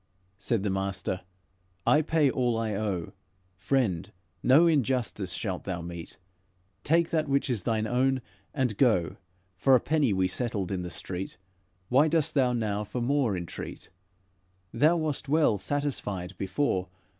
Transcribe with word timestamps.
Said 0.39 0.63
the 0.63 0.71
master: 0.71 1.21
'I 1.85 2.01
pay 2.01 2.27
all 2.31 2.57
I 2.57 2.73
owe; 2.73 3.11
Friend, 3.55 4.11
no 4.41 4.65
injustice 4.65 5.31
shalt 5.33 5.63
thou 5.65 5.83
meet; 5.83 6.17
Take 6.83 7.11
that 7.11 7.27
which 7.27 7.51
is 7.51 7.61
thine 7.61 7.85
own 7.85 8.23
and 8.51 8.77
go. 8.79 9.17
For 9.57 9.75
a 9.75 9.79
penny 9.79 10.11
we 10.11 10.27
settled 10.27 10.71
in 10.71 10.81
the 10.81 10.89
street; 10.89 11.37
Why 11.89 12.07
dost 12.07 12.33
thou 12.33 12.51
now 12.51 12.83
for 12.83 12.99
more 12.99 13.37
entreat? 13.37 13.91
Thou 14.73 14.97
wast 14.97 15.29
well 15.29 15.59
satisfied 15.59 16.35
before. 16.39 16.89